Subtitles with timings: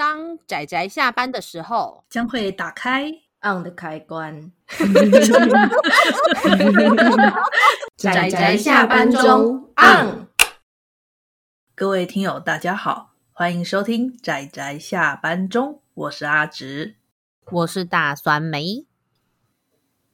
[0.00, 3.12] 当仔仔下班的时候，将会打开
[3.42, 4.50] on 的开关。
[7.98, 10.26] 仔仔下班中 on。
[11.74, 16.96] 各位听友，大家好，欢迎收听仔仔下班中，我是阿直，
[17.50, 18.86] 我是大酸梅。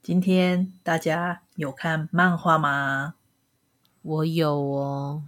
[0.03, 3.15] 今天大家有看漫画吗？
[4.03, 5.23] 我有哦，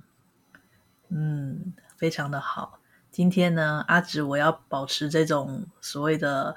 [1.11, 2.78] 嗯，非常的好。
[3.19, 6.55] 今天呢，阿直我要保持这种所谓的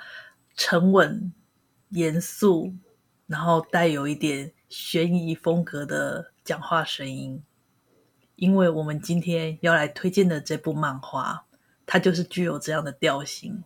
[0.55, 1.33] 沉稳、
[1.89, 2.75] 严肃，
[3.25, 7.41] 然后带有一点悬疑风格的讲话声音，
[8.35, 11.47] 因为我们今天要来推荐的这部漫画，
[11.87, 13.63] 它就是具有这样的调性。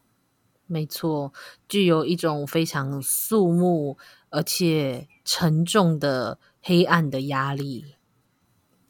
[0.65, 1.33] 没错，
[1.67, 3.97] 具有一种非常肃穆
[4.29, 7.95] 而且沉重的黑暗的压力。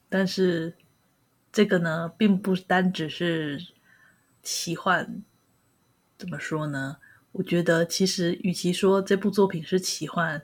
[0.07, 0.77] 但是
[1.51, 3.73] 这个呢，并不单只是。
[4.45, 5.21] 奇幻
[6.17, 6.97] 怎么说呢？
[7.33, 10.43] 我觉得其实与其说这部作品是奇幻，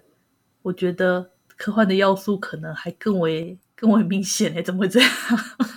[0.64, 5.10] 我觉得科幻的要素可能还更为更为明显诶，怎么会这样？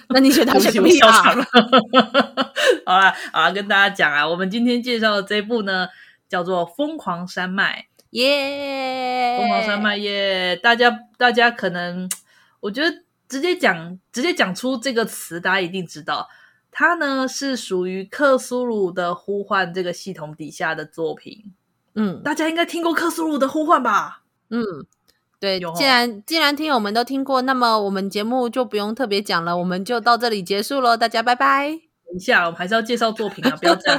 [0.09, 1.13] 那你选它什么呀？
[2.85, 5.87] 好啦，好啦，跟大家讲啊，我们今天介绍的这部呢，
[6.29, 10.57] 叫做《疯狂山脉》耶，疯狂山脉耶！
[10.57, 12.11] 大家大家可能，
[12.61, 16.29] 我觉得直接讲直接讲出这个词，大家一定知道。
[16.77, 21.55] 它呢是属于克苏鲁的呼唤这个系统底下的作品，
[21.95, 24.23] 嗯，大家应该听过克苏鲁的呼唤吧？
[24.51, 24.63] 嗯，
[25.39, 31.69] 对，哦、既然既然听友们都听过，那么我们节目就不用特别讲了，我们就到这里结束喽，大家拜拜。
[32.07, 33.99] 等一下，我们还是要介绍作品啊，不要这样。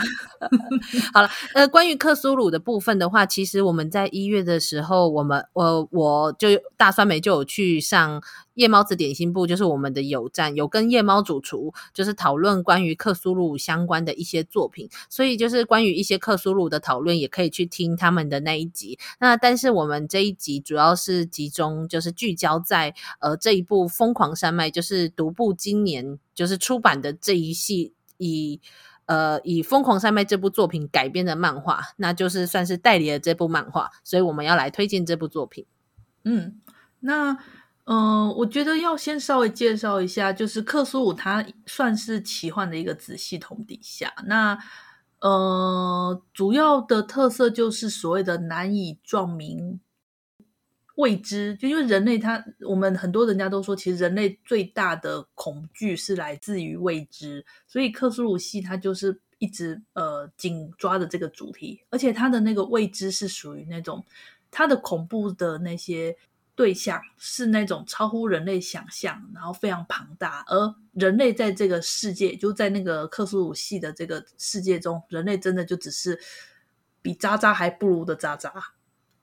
[1.12, 8.22] 好了，呃，关于克苏鲁的部分的话，其实我们在一月的时候，我们我我就大酸梅就有去上
[8.56, 18.98] 夜猫子点心部，就是我们的有站，有跟夜猫主厨就是讨论关于克苏鲁相关的一些作品，所以就是关于一些克苏鲁的讨论，也可以去听他们的那一集。
[19.20, 27.94] 那但是我们这一集主要是集中就是聚焦在呃这一部《疯狂山脉》，就是独步今年就是出版的这一系。
[28.18, 28.62] 以
[29.08, 35.66] 呃以《疯狂山脉》这部作品改编的漫画，那就是算是代理了这部漫画，所以我们要来推荐这部作品。
[36.24, 36.62] 嗯，
[37.02, 37.38] 那
[37.86, 44.58] 嗯、我觉得要先稍微介绍一下，就是克苏鲁它算是奇幻的一个子系统底下，那
[45.20, 49.80] 呃主要的特色就是所谓的难以状名。
[50.96, 64.02] 未知，就因为人类他，我们很多人家都说，其实人类最大的恐惧是来自于未知，所以克苏鲁系它就是一直呃紧抓着这个主题，而且它的那个未知是属于那种
[64.50, 66.16] 它的恐怖的那些
[66.56, 76.20] 对象是那种超乎人类想象，然后非常庞大，而人类在这个世界，就在那个克苏鲁系的这个世界中，人类真的就只是
[77.02, 78.54] 比渣渣还不如的渣渣。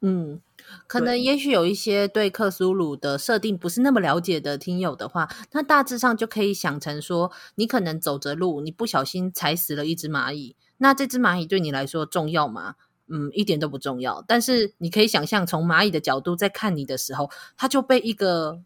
[0.05, 0.41] 嗯，
[0.87, 12.75] 可能也许有一些对克苏鲁的设定不是那么了解的听友的话，那大致上就可以想成说，你可能走着路，你不小心踩死了一只蚂蚁，那这只蚂蚁对你来说重要吗？
[13.15, 14.25] 嗯，一点都不重要。
[14.27, 18.63] 但是你可以想象，从蚂蚁的角度在看你的时候，它就被一个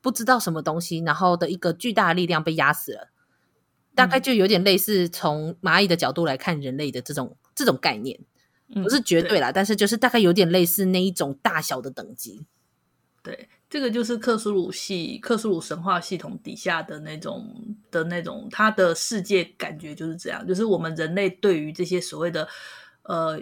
[0.00, 3.08] 不知道什么东西，然后的一个巨大的力量被压死了，
[3.94, 8.20] 大概就有点类似从蚂蚁的角度来看人类的这种这种概念。
[8.72, 12.46] 不是绝对啦，嗯，对，但是就是大概有点类似那一种大小的等级。
[13.20, 20.46] 对，这个就是克苏鲁系、克苏鲁神话系统底下的那种的那种，它的世界感觉就是这样。
[20.46, 22.46] 就是我们人类对于这些所谓的
[23.02, 23.40] 呃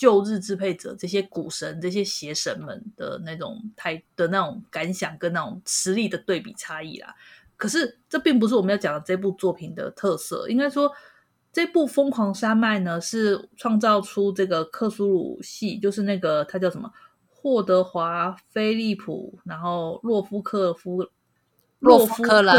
[0.00, 7.14] 旧日支配者、这些古神、这些邪神们的那种态的那种感想跟那种实力的对比差异啦。
[7.58, 10.90] 可是这并不是我们要讲的这部作品的特色，应该说。
[11.52, 16.88] 这部《疯狂山脉》呢，是创造出这个克苏鲁系，就是那个他叫什么
[17.28, 21.04] 霍德华·菲利普，然后洛夫克夫
[21.80, 22.54] 洛夫克拉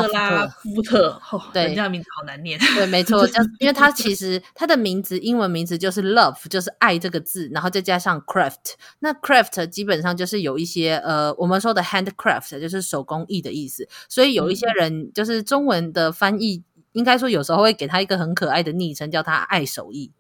[0.47, 2.59] 夫特，哦、 对，人家名字好难念。
[2.75, 16.63] 对， 没错，就因为他其实他的名字英文名字就是 love，就是爱这个字，然后再加上 craft，那 craft 基本上就是有一些呃，我们说的 handcraft，就是手工艺的意思，所以有一些人就是中文的翻译。
[16.93, 20.11] 应该说，有时候会给他一个很可爱的昵称，叫他爱手艺。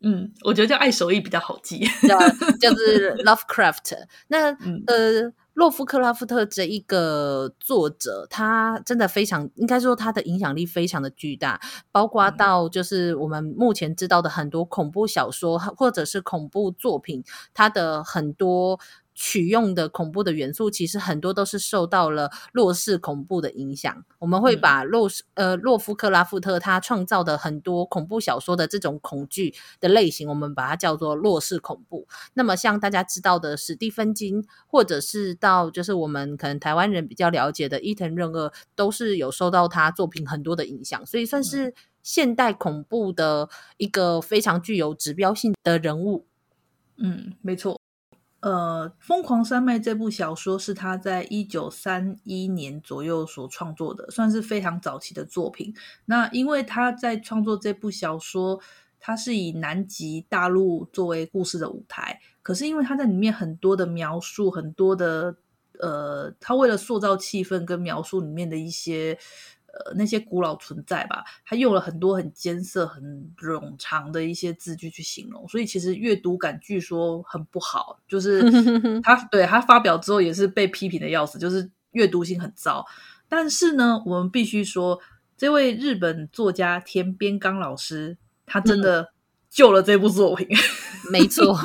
[0.00, 2.18] 嗯，我觉得叫爱手艺比较好记，叫
[2.60, 3.96] 就是 Lovecraft。
[4.26, 11.58] 那、嗯、呃，洛夫克拉夫特这一个作者，他真的非常，应该说他的影响力非常的巨大，
[11.90, 17.24] 包括到就是我们目前知道的很多恐怖小说或者是恐怖作品，
[17.54, 18.78] 他的很多。
[19.18, 24.04] 取用的恐怖的元素，其实很多都是受到了洛氏恐怖的影响。
[24.18, 32.06] 我们会把洛斯、嗯、呃洛夫克拉夫特他创造的很多恐怖小说的这种恐惧的类型，我们把它叫做洛氏恐怖。
[32.34, 43.48] 那么像大家知道的史蒂芬金，或者是到就是我们可能台湾人比较了解的伊藤润二，都是有受到他作品很多的影响，所以算是现代恐怖的
[43.78, 46.26] 一个非常具有指标性的人物。
[46.98, 47.80] 嗯，没错。
[48.46, 55.74] 呃，《疯狂山脉》这部小说是他在一九三一年左右所创作的，算是非常早期的作品。
[56.04, 58.60] 那因为他在创作这部小说，
[59.00, 65.34] 他是以南极大陆作为故事的舞台，可是因为他在里面很多的描述，很多的
[65.80, 69.18] 呃，他为了塑造气氛跟描述里面的一些。
[69.84, 77.98] 呃，那些古老存在吧，他用了很多很艰涩、很冗长的一些字句去形容，所以其实阅读感据说很不好。
[78.08, 78.42] 就是
[79.02, 82.86] 他对他发表之后也是被批评的要死，就是阅读性很糟。
[83.28, 84.98] 但是呢，我们必须说，
[85.36, 89.12] 这位日本作家田边刚老师，他真的
[89.50, 90.46] 救了这部作品。
[90.48, 91.58] 嗯、没错。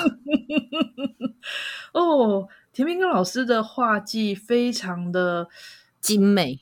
[1.94, 5.48] 哦，田边刚老师的画技非常的
[6.02, 6.60] 精美。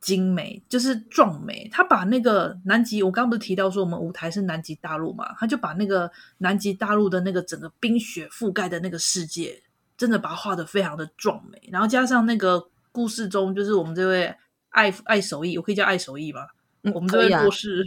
[0.00, 9.62] 精美就是壮美，他把那个南极，我刚刚不是提到说我们舞台是南极大陆嘛，他就把那个南极大陆的那个整个冰雪覆盖的那个世界，
[9.96, 11.60] 真的把它画的非常的壮美。
[11.72, 14.34] 然后加上那个故事中，就是我们这位
[14.70, 16.46] 爱爱手艺，我可以叫爱手艺吗？
[16.82, 17.84] 嗯、我们这位故事，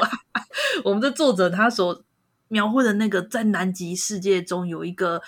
[0.00, 0.10] 啊、
[0.84, 2.04] 我们的作者他所
[2.46, 5.20] 描绘的那个在南极世界中有一个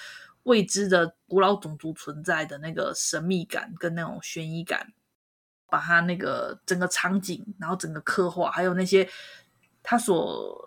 [0.44, 4.92] 未知的古老种族存在的那个神秘感跟那种悬疑感。
[5.68, 9.08] 把他那个整个场景，然后整个刻画，还有那些
[9.82, 10.58] 他所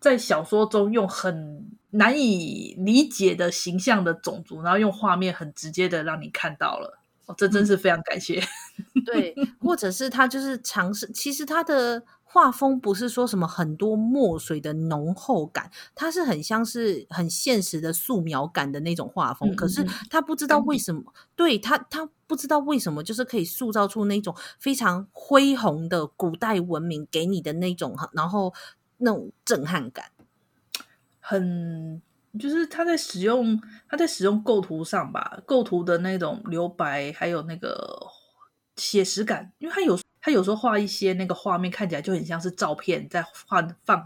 [0.00, 6.98] 在小说中用很难以理解的形象的种族，然后用画面很直接的让你看到了。
[7.26, 8.42] 哦，这真是非常感谢。
[9.06, 12.02] 对，或者是他就是尝试，其实他的。
[12.34, 19.52] 画风不是说什么很多墨水的浓厚感，它是很像是很现实的素描感的那种画风。
[19.52, 28.52] 嗯、可是他不知道为什么，嗯、对他他不知道为什么，就是可以塑造出那种非常恢宏的古代文明给你的那种，然后
[28.96, 30.06] 那种震撼感，
[31.20, 32.02] 很
[32.36, 38.08] 就是他在使用他在使用构图上吧，构图的那种留白，还有那个
[38.74, 39.96] 写实感，因为他有。
[40.24, 44.02] 他有时候画一些那个画面，看起来就很像是照片，在画放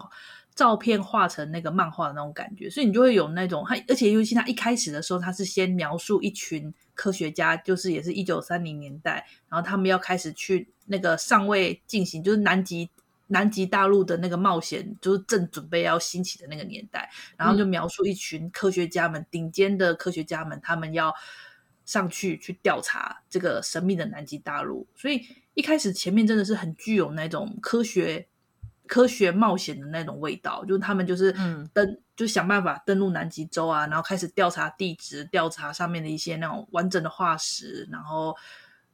[0.53, 12.91] 照片画成那个漫画的那种感觉，所以你就会有那种他，而且尤其他一开始的时候，他是先描述一群科学家，就是也是一九三零年代，然后他们要开始去那个尚未进行，就是南极
[13.29, 21.15] 南极大陆的那个冒险，就是正准备要兴起的那个年代，然后就描述一群科学家们，嗯、顶尖的科学家们，他们要
[21.85, 25.25] 上去去调查这个神秘的南极大陆，所以。
[25.59, 28.29] 一开始前面真的是很具有那种科学、
[28.87, 31.33] 科学冒险的那种味道，就是他们就是
[31.73, 38.37] 登，嗯、就想办法登陆南极洲啊，然后开始调查地质，调查上面的一些那种完整的化石，然后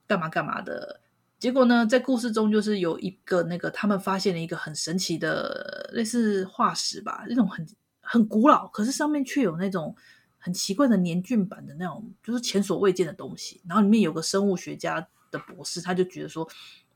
[0.06, 1.02] 干嘛干嘛的。
[1.38, 7.68] 结果呢，在故事中就是有一个那个他们发现了一个很神奇的类似化石吧，那种很
[8.00, 9.94] 很古老，可是上面却有那种
[10.38, 13.60] 很奇怪的年菌版的那种，就是前所未见的东西。
[13.68, 15.06] 然后里面有个生物学家。
[15.34, 16.48] 的博士，他就觉得说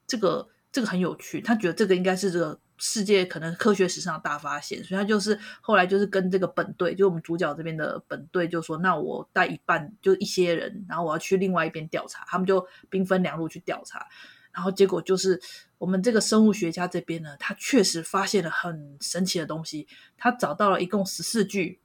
[0.06, 14.06] 这个这个很有趣，他觉得这个应该是这个世界可能科学史上的大发现，所以他就是后来就是跟这个本队，就我们主角这边的本队，就说那我带一半，就一些人，然后我要去另外一边调查，他们就兵分两路去调查，
[14.52, 15.40] 然后结果就是
[15.78, 21.80] 我们这个生物学家这边呢，他确实发现了很神奇的东西，他找到了一共十四具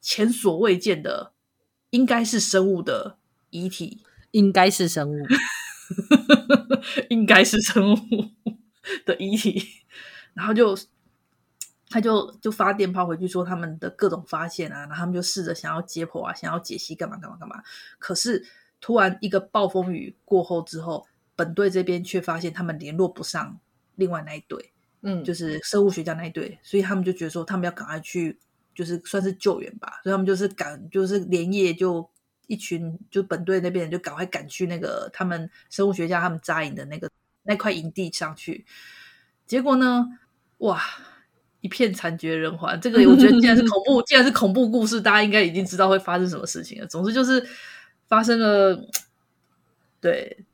[0.00, 1.32] 前所未见的，
[1.90, 3.16] 应该是生物的
[3.50, 5.26] 遗体，应该是生物。
[7.10, 7.96] 应该是生物
[9.04, 9.62] 的遗体，
[10.34, 10.76] 然后就
[11.88, 17.62] 他就就发电报回去说他们的各种发现啊，然后他们就试着想要解剖啊，想要解析干嘛干嘛干嘛。
[17.98, 18.44] 可是
[18.80, 23.58] 突然一个暴风雨过后之后，本队这边却发现他们联络不上
[23.96, 24.72] 另外那一队，
[25.02, 28.38] 嗯，就是生物学家那一队，所以他们就觉得说他们要赶快去，
[28.74, 32.10] 就是算是救援吧，所以他们就是赶，就是连夜就。
[32.46, 37.10] 一群就本队那边人就赶快赶去那个他们生物学家他们扎营的那个
[37.42, 38.64] 那块营地上去，
[39.46, 40.06] 结果呢，
[40.58, 40.82] 哇，
[41.60, 42.80] 一片惨绝人寰。
[42.80, 46.86] 这个我觉得既然是恐怖， 既然是恐怖故事，大家应该已经知道会发生什么事情了。
[46.86, 47.46] 总之就是
[48.08, 48.88] 发生了，
[50.00, 50.44] 对，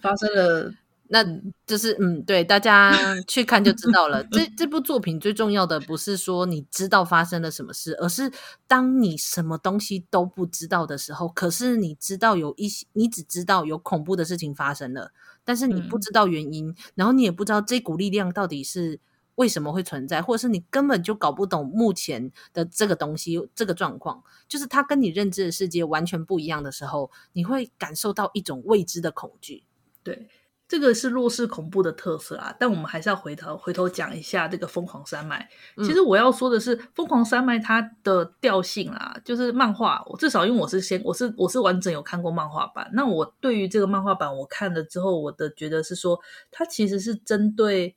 [0.00, 0.72] 发生了
[1.10, 1.24] 那
[1.66, 2.94] 就是嗯，对，大家
[3.26, 4.22] 去看就知道了。
[4.24, 8.30] 这这部作品最重要的不是说你知道发生了什么事，而是
[8.66, 15.12] 当你什么东西都不知道的时候，可是你知道有一些，你只知道有恐怖的事情发生了，
[15.44, 19.00] 但是你不知道原因，嗯、然后你也不知道这股力量到底是
[19.36, 29.64] 为什么会存在，或者是你根本就搞不懂目前的这个东西这个状况，就是它跟你认知的世界完全不一样的时候，你会感受到一种未知的恐惧。
[30.02, 30.28] 对。
[30.68, 35.48] 这个是弱势恐怖的特色啊，但我们还是要回头回头讲一下这个疯狂山脉。
[35.78, 40.04] 其实我要说的是，疯狂山脉它的调性啊，就是漫画。
[40.06, 46.20] 我至少因为我是先我是我是完整有看过漫画版，那我对于这个漫画版我看了之后，我的觉得是说，
[46.50, 47.96] 它其实是针对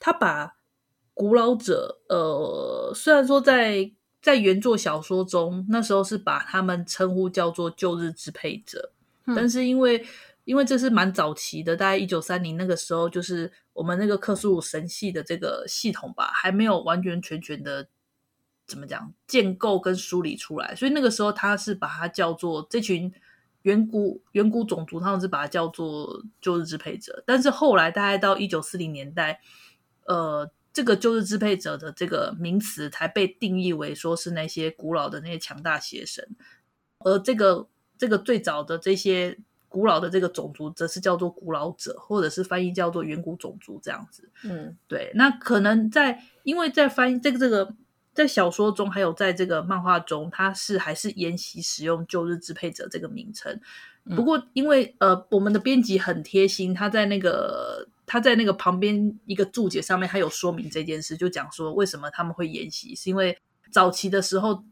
[0.00, 0.56] 它把
[1.12, 3.92] 古老者，呃，虽然说在
[4.22, 8.90] 在原作小说中那时候是把他们称呼叫做旧日支配者，
[9.26, 10.04] 但是因为
[10.46, 17.88] 因为这是蛮早期的，大概一九三零那个时候，就是我们那个克苏鲁神系的这个系统吧，还没有完全全全的
[18.64, 23.12] 怎么讲建构跟梳理出来，所以那个时候他是把它叫做这群
[23.62, 27.24] 远古远古种族，他们是把它叫做旧日支配者。
[27.26, 29.40] 但是后来大概到一九四零年代，
[30.04, 36.36] 呃，这个旧日支配者的这个名词才被定义为说是那些古老的那些强大邪神，
[37.00, 37.66] 而这个
[37.98, 39.40] 这个最早的这些。
[39.76, 44.30] 古老的这个种族则是叫做古老者，或者是翻译叫做远古种族这样子。
[44.42, 45.12] 嗯，对。
[45.14, 47.74] 那可能在因为在翻译这个这个
[48.14, 53.60] 在小说中，还有在这个漫画中，它是还是沿袭使用旧日支配者这个名称。
[54.16, 63.38] 不过因为呃，我们的编辑很贴心，他在那个他在那个旁边一个注解上面，他有说明这件事，就讲说为什么他们会沿袭，是因为
[63.70, 64.64] 早期的时候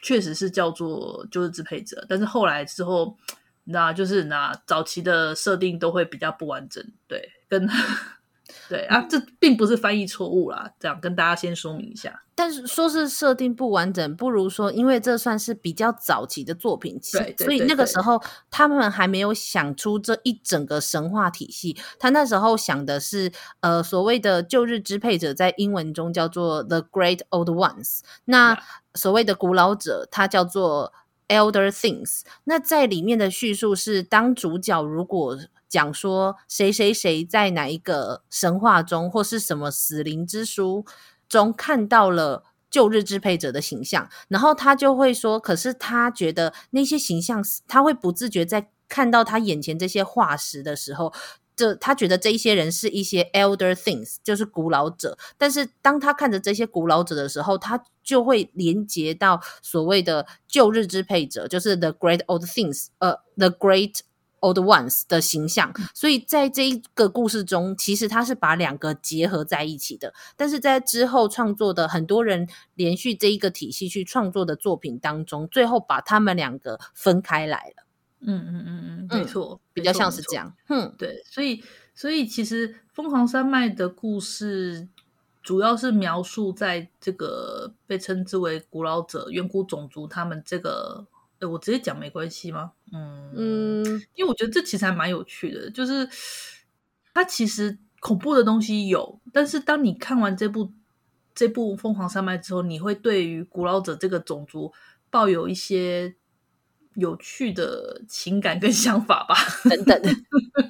[0.00, 3.16] 确实是叫做旧日支配者，但是后来之后。
[3.64, 7.68] 那就是那早期的设定都会比较不完整，对，跟
[8.68, 12.22] 对啊，这并不是翻译错误啦，这样跟大家先说明一下。
[12.34, 21.76] 但是说是设定不完整，不如说，因为这算是比较早期的作品，对，对，对，所以那个时候他们还没有想出这一整个神话体系。
[21.98, 28.58] 他那时候想的是，呃，所谓的旧日支配者，在英文中叫做 The Great Old Ones，那
[28.94, 30.92] 所谓的古老者，它叫做。
[31.32, 40.84] Elder things，那在里面的叙述是，当主角如果讲说谁谁谁在哪一个神话中或是什么死灵之书
[41.28, 51.12] 中看到了旧日支配者的形象，然后他就会说，可是他觉得那些形象，他会不自觉在看到他眼前这些化石的时候。
[51.54, 55.18] 这他觉得这一些人是一些 elder things，就是古老者。
[55.36, 64.00] 但是当他看着这些古老者的时候，他就会连接到所谓的旧日支配者，就是 the great old things，呃，the great
[64.40, 65.72] old ones 的形象。
[65.94, 70.12] 所以在这一个故事中，其实他是把两个结合在一起的。
[70.36, 77.81] 但是在之后创作的很多人连续这一个体系去创作的作品当中，最后把他们两个分开来了。
[78.24, 80.54] 嗯嗯嗯嗯，没错，比较像是这样。
[80.68, 81.62] 嗯，对，所以
[81.94, 84.88] 所以其实《疯狂山脉》的故事
[85.42, 91.06] 主要是描述在这个被称之为古老者、远古种族他们这个。
[91.40, 92.70] 诶，我直接讲没关系吗？
[92.92, 96.08] 嗯嗯，因为我觉得这其实还蛮有趣的，就是
[97.12, 100.70] 它其实恐怖的东西有，但是当你看完这部
[101.34, 104.72] 这部《疯狂山脉》之后，你会对于古老者这个种族
[105.10, 106.14] 抱有一些。
[106.94, 109.34] 有趣的情感跟想法吧，
[109.68, 110.02] 等等。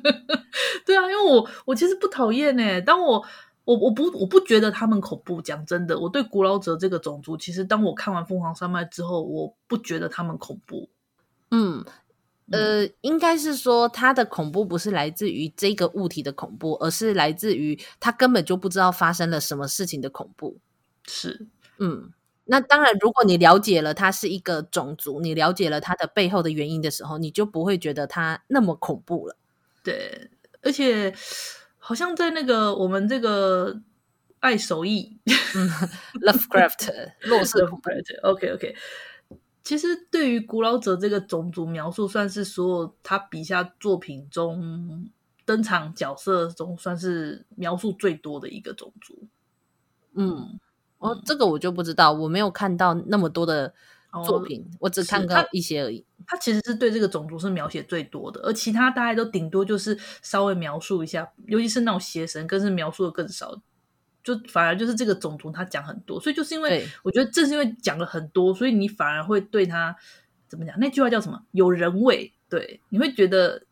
[0.87, 3.25] 对啊，因为我我其实不讨厌哎，当我
[3.65, 5.41] 我我不我不觉得他们恐怖。
[5.41, 10.89] 讲真的，我对古老者这个种族，其实当我看完《凤凰山脉》之后，我不觉得他们恐怖。
[11.51, 11.85] 嗯，
[12.51, 20.59] 呃，应该是说他的恐怖不是来自于这个物体的恐怖，而是来自于他根本就不知道发生了什么事情的恐怖。
[21.07, 21.47] 是，
[21.79, 22.13] 嗯。
[22.45, 29.37] 那当然，如果你了解了它是一个种族，你了解了它的背后的原因的时候，你就不会觉得它那么恐怖了。
[29.85, 30.31] 对，
[30.63, 31.15] 而且
[31.79, 33.81] 好像在那个我们这个
[34.41, 35.19] 爱手艺，
[35.55, 35.69] 嗯
[36.21, 37.41] ，Lovecraft 洛
[38.23, 38.77] ，OK OK。
[39.65, 45.09] 其实对于古老者这个种族描述，算是所有他笔下作品中
[45.45, 49.29] 登场角色中，算是描述最多的一个种族。
[50.15, 50.59] 嗯。
[51.03, 53.75] 哦，这个我就不知道，我没有看到那么多的
[54.25, 56.05] 作品，哦、我只看到一些而已。
[56.27, 63.61] 他其实是对这个种族是描写最多的，而其他大概都顶多就是稍微描述一下，尤其是那种邪神，更是描述的更少。
[64.23, 69.97] 就反而就是这个种族他讲很多，所以就是因为我觉得正是因为讲了很多，所以你反而会对他
[70.47, 70.79] 怎么讲？
[70.79, 71.43] 那句话叫什么？
[71.51, 72.33] 有人味。
[72.49, 73.63] 对，你会觉得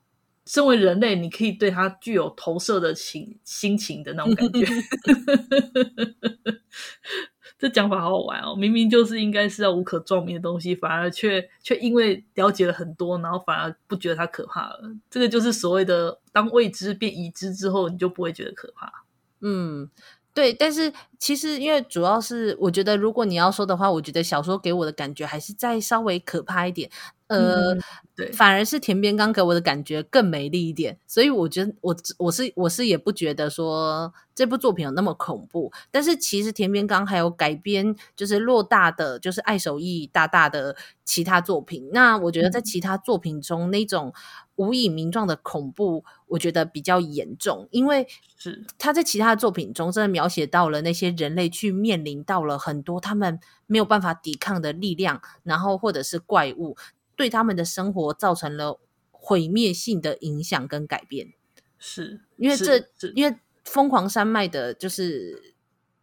[0.50, 4.66] 身为人类，你可以对他具有投射的情心情的那种感觉。
[7.57, 8.57] 这讲法好好玩哦！
[8.57, 14.80] 明明就是应该是要无可撞名的东西，反而却却因为了解了很多，然后反而不觉得它可怕了。
[15.09, 19.04] 这个就是所谓的，当未知变已知之后，你就不会觉得可怕。
[19.42, 19.88] 嗯。
[20.33, 26.90] 对，但是其实因为主要是我觉得，如果你要说的话，我觉得小说给我的感觉还是再稍微可怕一点，
[27.26, 27.82] 呃，嗯、
[28.16, 40.74] 对，反而是田边刚给我的感觉更美丽一点，所以我觉得我我是我是也不觉得说这部作品有那么恐怖，但是其实田边刚还有改编就是偌大的就是爱手艺大大的
[41.04, 44.14] 其他作品，那我觉得在其他作品中、嗯、那种。
[44.56, 48.62] 无以名状的恐怖，我觉得比较严重，因为是。
[48.76, 56.76] 他在其他作品中真的描写到了那些人类去面临到了很多他们没有办法抵抗的力量，然后或者是怪物
[57.17, 61.33] 对他们的生活造成了毁灭性的影响跟改变。
[61.79, 65.55] 是因为这因为疯狂山脉的就是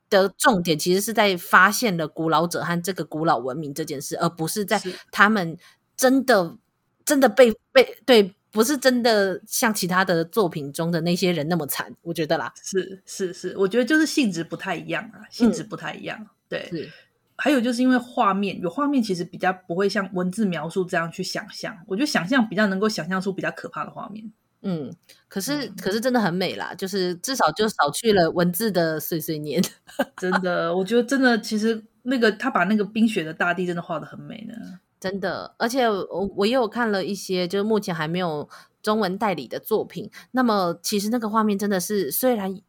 [0.09, 5.57] 的重点其实是在发现了古老者和这个古老文明这件事，而不是在他们
[5.95, 6.57] 真的
[7.03, 8.33] 真的被被对。
[8.51, 16.17] 不是真的像其他的作品中的那些人那么惨，我觉得啦，是是是，我觉得就是性质不太一样啊，性质不太一样。
[16.21, 16.89] 嗯、对，是
[17.35, 21.77] 还有就是因为画面有画面，其实比较不会像文字描述这样去想象。
[21.85, 24.31] 我觉得想象比较能够想象出比较可怕的画面。
[24.63, 24.91] 嗯，
[25.27, 29.61] 可是、嗯、可是真的很美啦，就是至少就少去了文字的碎碎念。
[30.17, 34.79] 真的，我觉得真的，其实那个他把那个冰雪的大地真的画的很美呢。
[34.99, 38.49] 真的，而且我我也有看了一些，就是目前还没有
[38.81, 40.09] 中文代理的作品。
[40.31, 42.59] 那么，其实那个画面真的是虽然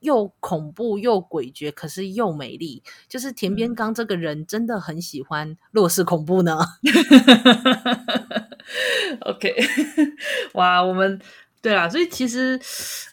[0.00, 2.82] 又恐怖又诡谲，可是又美丽。
[3.08, 6.58] 就是田边刚这个人真的很喜欢弱势恐怖呢。
[9.26, 9.54] OK，
[10.54, 11.20] 哇，我们
[11.60, 12.60] 对啦，所以其实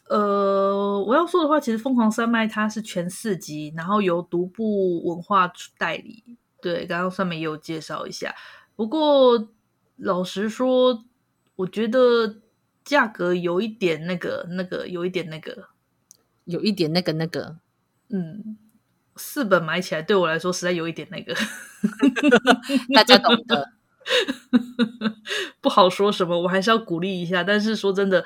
[0.10, 6.38] 呃，我要说的话，其实《疯狂山脉》它是全四集，然后由独步文化代理。
[6.62, 8.36] 对，刚刚上面也有介绍一下。
[8.76, 9.50] 不过
[9.98, 11.04] 老实说，
[11.56, 12.38] 我觉得
[12.84, 15.70] 价格有一点那个、那个，有一点那个，
[16.46, 17.58] 有一点那个、那个。
[18.10, 18.58] 嗯，
[19.16, 21.36] 四本买起来对我来说实在有一点那个。
[22.94, 23.72] 大家懂得，
[25.62, 27.44] 不好说什么，我还是要鼓励一下。
[27.44, 28.26] 但是说真的，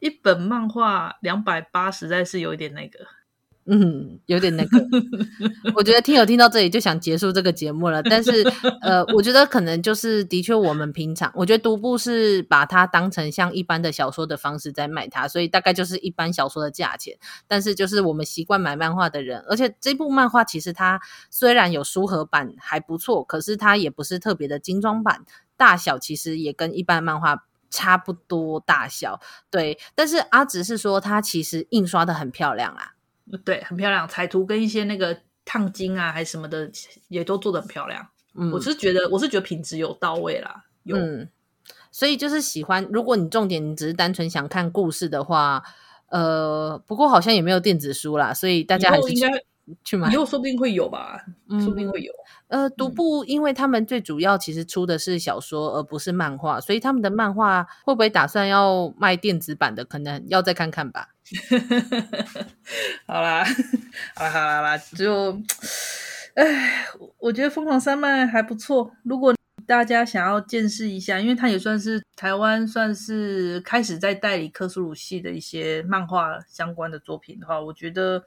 [0.00, 3.06] 一本漫画两百八实在是有一点那个。
[3.70, 4.78] 嗯，有点那个，
[5.76, 8.02] 我觉得听友听到这里就想结束这个节目了。
[8.02, 8.42] 但是，
[8.80, 17.18] 呃，我觉得可能就是的确，我们平常我觉得独步是把它当成像一般的小说的方式在卖它，所以大概就是一般小说的价钱。
[17.46, 20.98] 但是，就是我们习惯买漫画的人，而且这部漫画其实它
[21.30, 25.26] 虽然有书盒版还不错，可是它也不是特别的精装版，
[25.58, 29.20] 大小其实也跟一般漫画差不多大小。
[29.50, 32.92] 对，但是阿直是说它其实印刷的很漂亮啊。
[33.44, 36.70] 对，很漂亮，彩图跟一些那个烫金啊，还是什么的，
[37.08, 38.08] 也都做的很漂亮。
[38.34, 40.64] 嗯，我是觉得，我是觉得品质有到位啦。
[40.84, 41.28] 有，嗯，
[41.90, 42.86] 所以就是喜欢。
[42.90, 45.62] 如果你重点你只是单纯想看故事的话，
[46.08, 49.28] 呃，不过好像也没有电子书啦，所以大家还是应该
[49.84, 50.10] 去买。
[50.12, 52.12] 以后说不定会有吧，嗯、说不定会有。
[52.46, 59.84] 呃，独步，因为他们最主要其实出的是小说，而不是漫画，所以他们的漫画会不会打算要卖电子版的？
[59.84, 61.08] 可能要再看看吧。
[63.06, 63.44] 好啦，
[64.14, 65.40] 好啦，好啦，好啦，就，
[66.34, 66.86] 哎，
[67.18, 68.90] 我觉得《疯狂山脉》还不错。
[69.02, 69.34] 如果
[69.66, 78.24] 大家想要见识一下，因为它也算是台湾算是开始在代理克苏鲁系的一些漫画相关的作品的话，我觉得。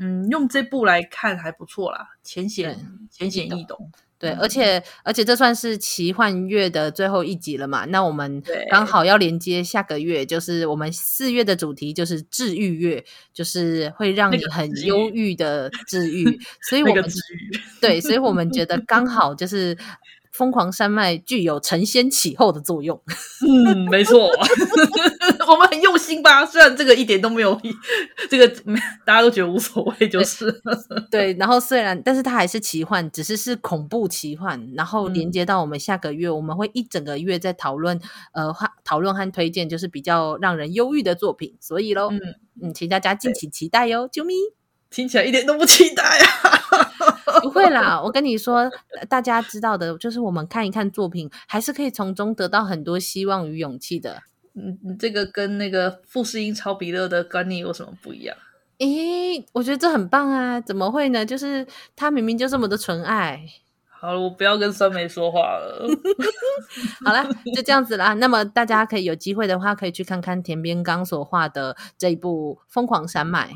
[0.00, 2.78] 嗯，用这部来看还不错啦，浅显
[3.10, 3.90] 浅显易懂。
[4.18, 7.84] 对，而且而且这算是奇幻月的最后一集了嘛？
[7.86, 16.38] 那我们刚好要连接下个月，就是我们四月的主题就是治愈月，就是会让你很忧郁的治愈。
[16.68, 17.04] 所以我们
[17.80, 19.76] 对，所以我们觉得刚好就是。
[20.30, 23.02] 疯狂山脉具有承先启后的作用。
[23.44, 24.30] 嗯，没错，
[25.48, 26.44] 我们很用心吧？
[26.46, 27.60] 虽然这个一点都没有，
[28.30, 28.48] 这个
[29.04, 30.50] 大家都觉得无所谓，就是
[31.10, 31.34] 对。
[31.34, 34.72] 然后虽然，但是它还是奇幻，只是是恐怖奇幻。
[34.74, 38.00] 然后连接到我们下个月，嗯、我们会一整个月在讨论，
[38.32, 41.54] 呃，讨论和推荐，就是比较让人忧郁的作品。
[41.60, 42.20] 所以喽，嗯
[42.62, 44.34] 嗯，请大家敬请期待哟，啾咪！
[44.90, 47.40] 听起来一点都不期待啊。
[47.42, 48.70] 不会啦，我跟你说，
[49.08, 54.22] 大家知道的，就是我们看一看作品，还是可以从中得到很多希望与勇气的。
[54.58, 58.36] 嗯，这个跟那个富士英超比勒的观念有什么不一样？
[58.78, 60.60] 诶，我觉得这很棒啊！
[60.60, 61.26] 怎么会呢？
[61.26, 61.66] 就是
[61.96, 63.44] 他明明就这么的纯爱。
[63.88, 65.88] 好了，我不要跟酸梅说话了。
[67.04, 68.14] 好了，就这样子啦。
[68.14, 73.48] 那么大家可以有机会的话，可以去看看田边刚所画的这一部《疯狂山脉》。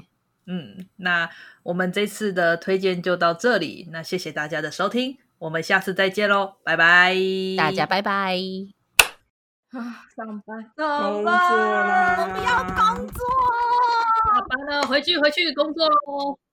[0.46, 1.30] 嗯，那
[1.62, 3.88] 我们这次的推荐就到这里。
[3.92, 7.14] 那谢谢大家的收听，我们下次再见喽，拜拜，
[7.56, 8.81] 大家拜拜。
[9.72, 13.24] 啊，上班，上班，我不要工作，
[14.26, 16.38] 下班了，回去回去工作喽。